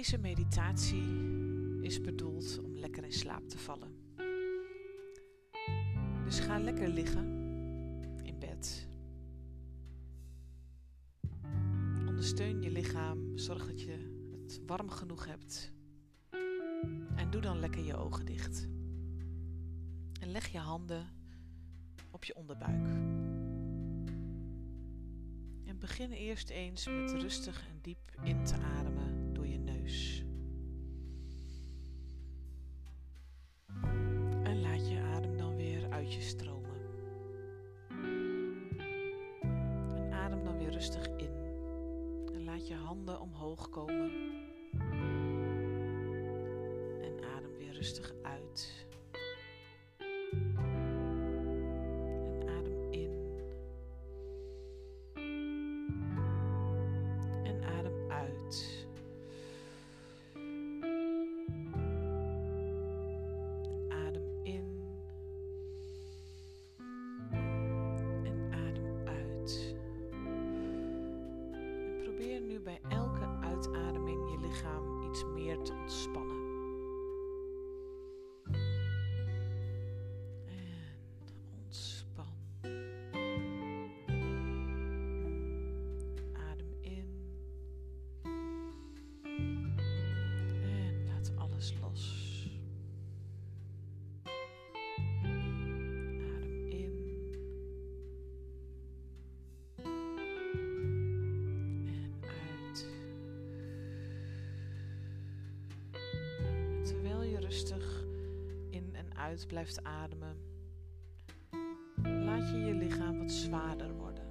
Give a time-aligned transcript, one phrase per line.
[0.00, 1.04] Deze meditatie
[1.80, 3.94] is bedoeld om lekker in slaap te vallen.
[6.24, 7.24] Dus ga lekker liggen
[8.22, 8.88] in bed.
[12.08, 15.72] Ondersteun je lichaam, zorg dat je het warm genoeg hebt.
[17.16, 18.68] En doe dan lekker je ogen dicht.
[20.20, 21.06] En leg je handen
[22.10, 22.88] op je onderbuik.
[25.64, 29.09] En begin eerst eens met rustig en diep in te ademen
[34.42, 36.80] En laat je adem dan weer uit je stromen.
[39.94, 41.34] En adem dan weer rustig in.
[42.34, 44.10] En laat je handen omhoog komen.
[47.02, 48.19] En adem weer rustig uit.
[109.46, 110.36] Blijft ademen,
[112.02, 114.28] laat je je lichaam wat zwaarder worden.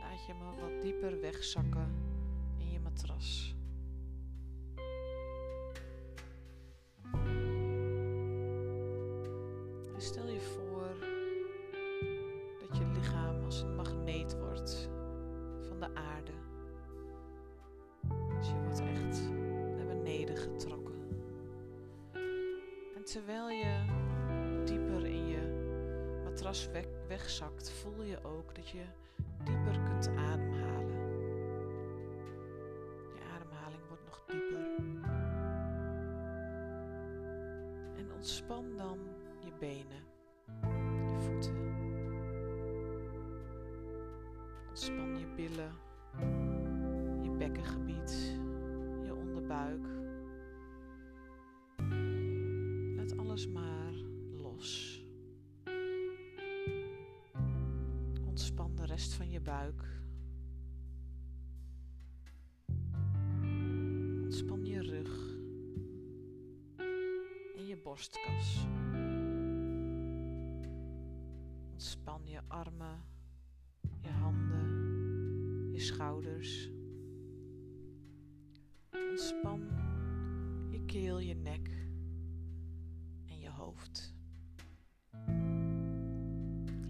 [0.00, 1.88] Laat je hem wat dieper wegzakken
[2.56, 3.54] in je matras.
[9.96, 10.39] Stel je
[23.12, 23.84] terwijl je
[24.64, 25.40] dieper in je
[26.24, 28.84] matras weg, wegzakt, voel je ook dat je
[29.44, 30.98] dieper kunt ademhalen.
[33.14, 34.76] Je ademhaling wordt nog dieper.
[37.96, 38.98] En ontspan dan
[39.38, 40.02] je benen,
[41.08, 41.56] je voeten.
[44.68, 45.72] Ontspan je billen,
[47.22, 48.38] je bekkengebied,
[49.04, 49.99] je onderbuik.
[53.48, 53.92] Maar
[54.32, 55.04] los.
[58.26, 60.02] Ontspan de rest van je buik.
[64.22, 65.38] Ontspan je rug
[67.56, 68.66] en je borstkas.
[71.72, 73.04] Ontspan je armen,
[74.00, 76.69] je handen, je schouders.
[83.70, 84.14] Hoofd.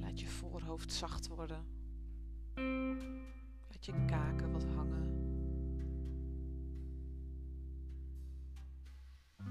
[0.00, 1.64] Laat je voorhoofd zacht worden.
[3.68, 5.18] Laat je kaken wat hangen.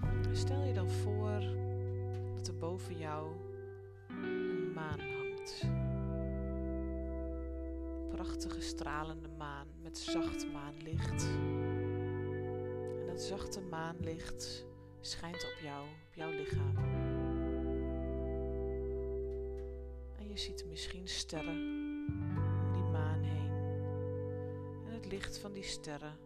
[0.02, 1.42] En Stel je dan voor
[2.36, 3.32] dat er boven jou
[4.08, 5.62] een maan hangt.
[8.02, 11.24] Een prachtige stralende maan met zacht maanlicht.
[13.00, 14.66] En dat zachte maanlicht
[15.02, 16.99] schijnt op jou, op jouw lichaam.
[20.40, 21.58] Ziet misschien sterren
[22.66, 23.52] om die maan heen.
[24.88, 26.18] En het licht van die sterren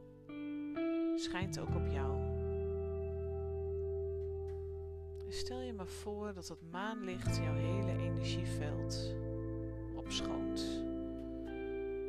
[1.15, 2.31] schijnt ook op jou.
[5.29, 9.15] Stel je maar voor dat het maanlicht jouw hele energieveld
[9.95, 10.83] opschoont.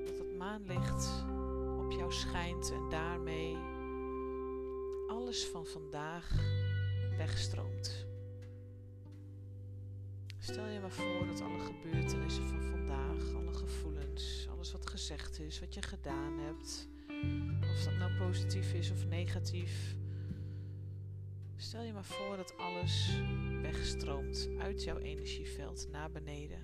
[0.04, 1.24] Dat het maanlicht
[1.78, 3.56] op jou schijnt en daarmee
[5.06, 6.30] alles van vandaag
[7.16, 8.06] wegstroomt.
[10.44, 15.60] Stel je maar voor dat alle gebeurtenissen van vandaag, alle gevoelens, alles wat gezegd is,
[15.60, 16.88] wat je gedaan hebt,
[17.70, 19.96] of dat nou positief is of negatief,
[21.56, 23.20] stel je maar voor dat alles
[23.62, 26.60] wegstroomt uit jouw energieveld naar beneden,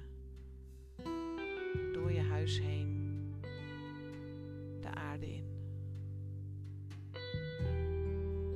[1.92, 3.20] door je huis heen,
[4.80, 5.48] de aarde in.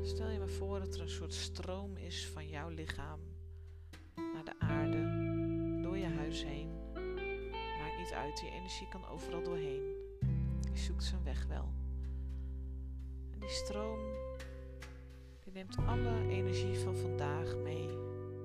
[0.02, 3.33] Stel je maar voor dat er een soort stroom is van jouw lichaam
[8.14, 9.82] uit, die energie kan overal doorheen.
[10.72, 11.72] Je zoekt zijn weg wel.
[13.32, 13.98] En die stroom
[15.44, 17.86] die neemt alle energie van vandaag mee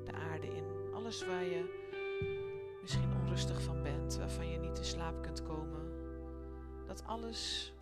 [0.05, 0.93] de aarde in.
[0.93, 1.87] Alles waar je
[2.81, 5.91] misschien onrustig van bent, waarvan je niet in slaap kunt komen.
[6.85, 7.73] Dat alles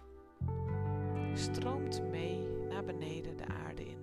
[1.33, 3.96] stroomt mee naar beneden de aarde in.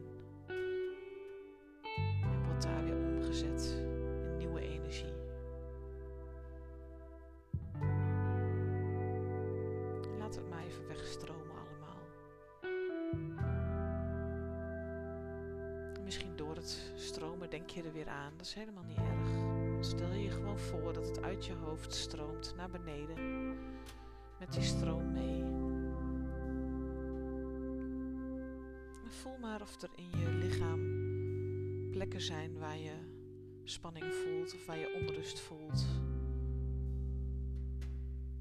[17.58, 18.32] Denk je er weer aan.
[18.36, 19.28] Dat is helemaal niet erg.
[19.84, 23.48] Stel je gewoon voor dat het uit je hoofd stroomt naar beneden.
[24.38, 25.42] Met die stroom mee.
[29.08, 30.80] Voel maar of er in je lichaam
[31.90, 32.94] plekken zijn waar je
[33.64, 35.86] spanning voelt of waar je onrust voelt.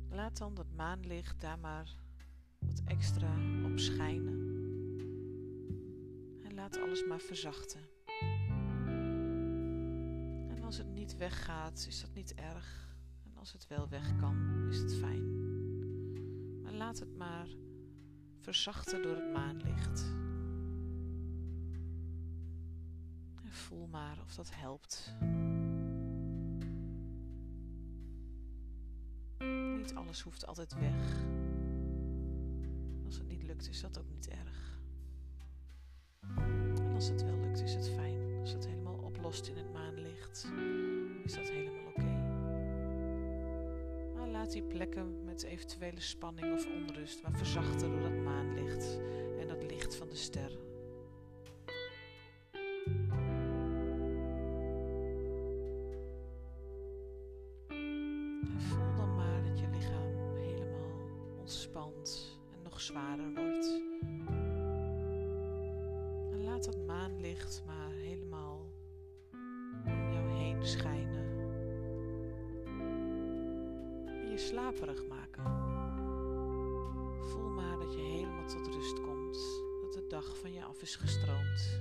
[0.09, 1.95] Laat dan dat maanlicht daar maar
[2.59, 3.33] wat extra
[3.65, 4.41] op schijnen.
[6.43, 7.92] En laat alles maar verzachten.
[10.73, 12.95] Als het niet weggaat, is dat niet erg.
[13.25, 15.41] En als het wel weg kan, is het fijn.
[16.61, 17.47] Maar laat het maar
[18.39, 20.03] verzachten door het maanlicht.
[23.43, 25.15] En voel maar of dat helpt.
[29.77, 31.25] Niet alles hoeft altijd weg.
[33.05, 34.79] Als het niet lukt, is dat ook niet erg.
[36.77, 38.39] En als het wel lukt, is het fijn.
[38.39, 38.82] Als het helemaal
[39.41, 40.47] in het maanlicht,
[41.23, 42.05] is dat helemaal oké.
[44.15, 48.99] Maar laat die plekken met eventuele spanning of onrust maar verzachten door dat maanlicht
[49.39, 50.51] en dat licht van de ster.
[58.47, 60.91] En voel dan maar dat je lichaam helemaal
[61.39, 63.81] ontspant en nog zwaarder wordt.
[66.31, 67.82] En laat dat maanlicht maar
[74.53, 75.43] slaperig maken.
[77.29, 79.37] Voel maar dat je helemaal tot rust komt.
[79.81, 81.79] Dat de dag van je af is gestroomd.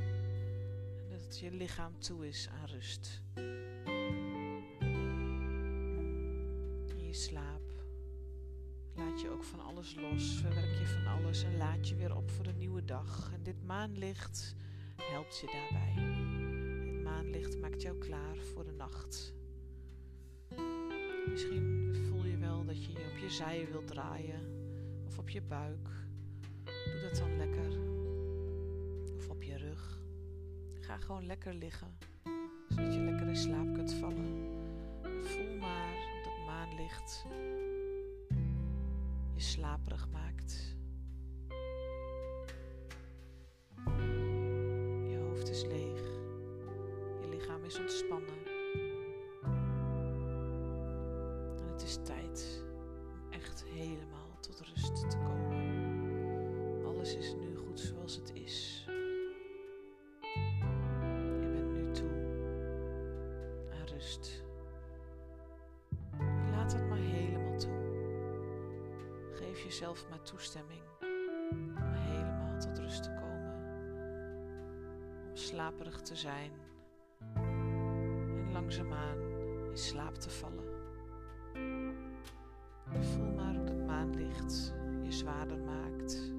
[1.10, 3.22] En dat je lichaam toe is aan rust.
[6.86, 7.72] In je slaap
[8.94, 10.40] laat je ook van alles los.
[10.40, 13.30] Verwerk je van alles en laat je weer op voor een nieuwe dag.
[13.32, 14.54] En dit maanlicht
[14.96, 16.02] helpt je daarbij.
[16.92, 19.34] Het maanlicht maakt jou klaar voor de nacht.
[21.26, 21.81] Misschien
[23.32, 24.40] zij wilt draaien
[25.06, 25.88] of op je buik.
[26.64, 27.72] Doe dat dan lekker.
[29.16, 30.00] Of op je rug.
[30.80, 31.98] Ga gewoon lekker liggen,
[32.68, 34.50] zodat je lekker in slaap kunt vallen.
[35.02, 37.24] Voel maar dat maanlicht
[39.34, 40.76] je slaperig maakt.
[45.08, 46.00] Je hoofd is leeg.
[47.20, 48.41] Je lichaam is ontspannen.
[66.50, 67.80] Laat het maar helemaal toe.
[69.32, 70.82] Geef jezelf maar toestemming
[71.50, 73.54] om helemaal tot rust te komen.
[75.28, 76.50] Om slaperig te zijn
[77.34, 79.20] en langzaamaan
[79.70, 80.70] in slaap te vallen.
[83.00, 86.32] Voel maar hoe het maanlicht je zwaarder maakt.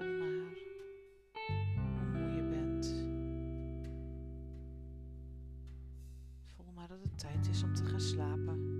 [0.00, 2.86] Voel maar hoe je bent.
[6.44, 8.78] Voel maar dat het tijd is om te gaan slapen.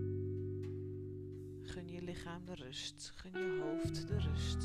[1.63, 3.13] Gun je lichaam de rust.
[3.17, 4.65] Gun je hoofd de rust.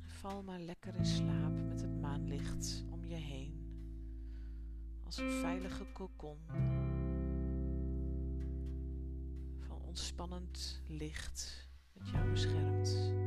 [0.00, 3.58] Val maar lekker in slaap met het maanlicht om je heen.
[5.04, 6.38] Als een veilige kokon.
[9.58, 11.69] Van ontspannend licht
[12.00, 13.19] dat jou beschermt.